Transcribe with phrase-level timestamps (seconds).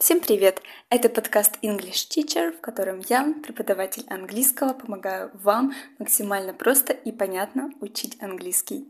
[0.00, 0.62] Всем привет!
[0.88, 7.70] Это подкаст English Teacher, в котором я, преподаватель английского, помогаю вам максимально просто и понятно
[7.82, 8.88] учить английский.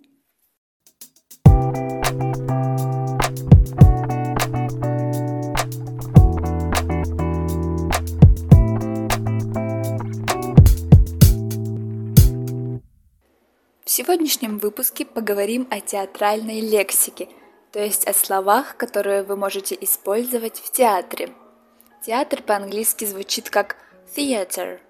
[13.84, 17.28] В сегодняшнем выпуске поговорим о театральной лексике–
[17.72, 21.30] то есть о словах, которые вы можете использовать в театре.
[22.02, 23.76] Театр по-английски звучит как
[24.16, 24.80] theater.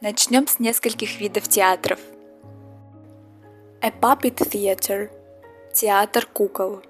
[0.00, 2.00] Начнем с нескольких видов театров.
[3.80, 5.10] A puppet theater–
[5.72, 6.82] театр кукол.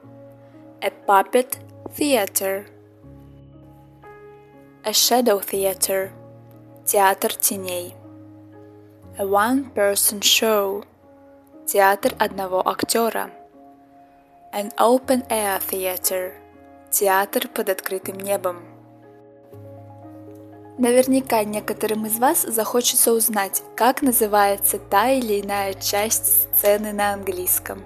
[0.80, 1.58] A puppet
[1.96, 2.66] theater.
[4.84, 6.10] A shadow theater–
[6.84, 7.94] театр теней.
[9.18, 10.84] A one-person show–
[11.66, 13.30] театр одного актера.
[14.54, 16.34] An open air theater–
[16.90, 18.62] театр под открытым небом.
[20.76, 27.82] Наверняка некоторым из вас захочется узнать, как называется та или иная часть сцены на английском.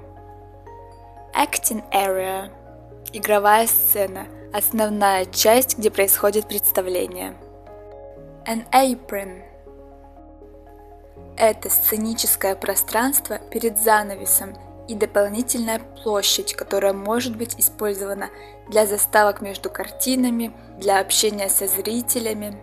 [1.36, 2.50] Acting area–
[3.12, 7.36] игровая сцена, основная часть, где происходит представление.
[8.44, 9.44] An apron–
[11.36, 14.56] это сценическое пространство перед занавесом–
[14.88, 18.30] и дополнительная площадь, которая может быть использована
[18.68, 22.56] для заставок между картинами, для общения со зрителями.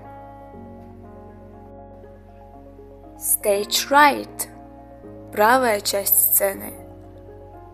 [3.18, 4.48] Stage right–
[5.32, 6.74] правая часть сцены.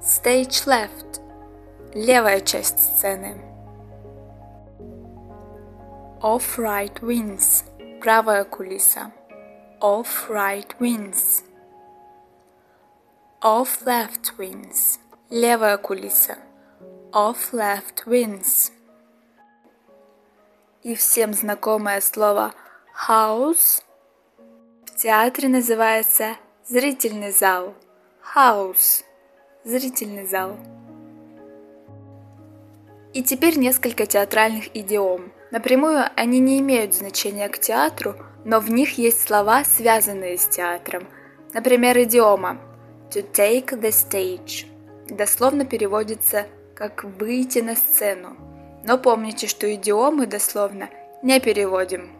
[0.01, 1.21] Stage left–
[1.93, 3.35] левая часть сцены.
[6.21, 7.63] Off-right wins–
[8.01, 9.11] правая кулиса.
[9.81, 11.43] Off-right wins–
[13.41, 14.99] Off left wins.
[15.29, 16.37] Левая кулиса.
[17.13, 18.69] Off left wins.
[20.83, 22.53] И всем знакомое слово
[23.07, 23.81] house
[24.85, 26.35] в театре называется
[26.67, 27.75] зрительный зал.
[28.35, 29.05] House.
[29.63, 30.57] Зрительный зал.
[33.13, 35.31] И теперь несколько театральных идиом.
[35.49, 41.07] Напрямую они не имеют значения к театру, но в них есть слова, связанные с театром.
[41.53, 42.59] Например, идиома
[43.11, 44.67] To take the stage
[45.09, 48.37] дословно переводится как «выйти на сцену».
[48.83, 50.89] Но помните, что идиомы дословно
[51.21, 52.11] не переводим.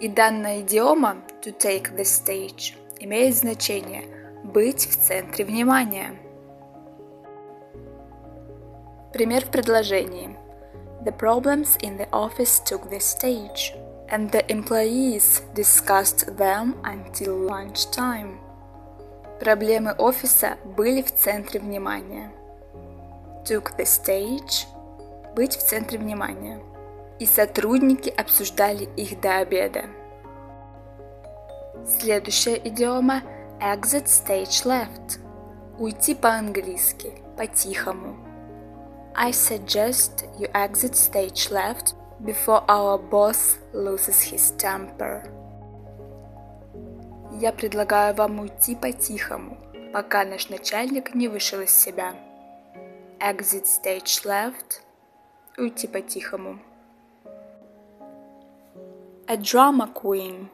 [0.00, 4.04] И данная идиома to take the stage имеет значение
[4.44, 6.16] «быть в центре внимания».
[9.12, 10.36] Пример в предложении.
[11.04, 13.74] The problems in the office took the stage,
[14.08, 18.45] and the employees discussed them until lunchtime.
[19.40, 22.32] Проблемы офиса были в центре внимания.
[23.44, 24.66] Took the stage–
[25.36, 26.60] быть в центре внимания.
[27.18, 29.84] И сотрудники обсуждали их до обеда.
[31.86, 33.22] Следующая идиома–
[33.60, 35.20] exit stage left–
[35.78, 38.16] уйти по-английски, по-тихому.
[39.14, 41.94] I suggest you exit stage left
[42.24, 45.35] before our boss loses his temper.
[47.38, 49.58] Я предлагаю вам уйти по-тихому,
[49.92, 52.14] пока наш начальник не вышел из себя.
[53.20, 54.80] Exit stage left.
[55.58, 56.58] Уйти по-тихому.
[59.26, 60.46] A drama queen.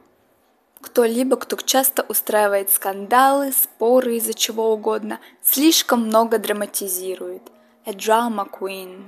[0.81, 7.43] Кто-либо, кто часто устраивает скандалы, споры из-за чего угодно, слишком много драматизирует.
[7.85, 9.05] A drama queen.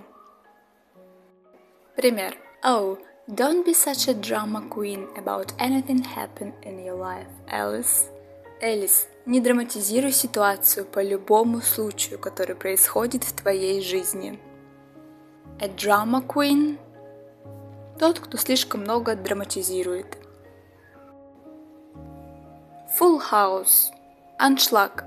[1.98, 2.38] Пример.
[2.64, 2.98] Oh,
[3.29, 8.11] Don't be such a drama queen about anything happen in your life, Alice.
[8.61, 14.39] Элис, не драматизируй ситуацию по любому случаю, который происходит в твоей жизни.
[15.61, 20.19] A drama queen – тот, кто слишком много драматизирует.
[22.99, 25.05] Full house – аншлаг.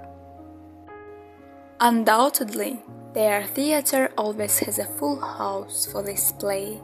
[1.79, 2.79] Undoubtedly,
[3.13, 6.79] their theater always has a full house for this play.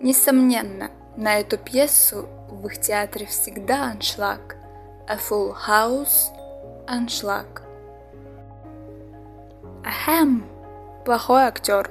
[0.00, 4.56] Несомненно, на эту пьесу в их театре всегда аншлаг.
[5.06, 6.32] A full house–
[6.86, 7.62] аншлаг.
[9.84, 10.44] A ham–
[11.04, 11.90] плохой актер.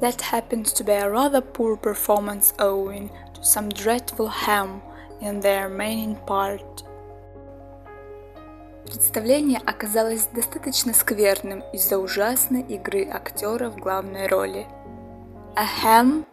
[0.00, 4.82] That happens to be a rather poor performance owing to some dreadful ham
[5.20, 6.84] in their main part.
[8.84, 14.66] Представление оказалось достаточно скверным из-за ужасной игры актера в главной роли.
[15.56, 16.26] A ham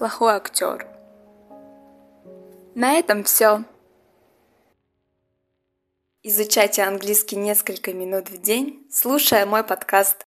[0.00, 0.86] плохой актер.
[2.74, 3.64] На этом все.
[6.22, 10.24] Изучайте английский несколько минут в день, слушая мой подкаст.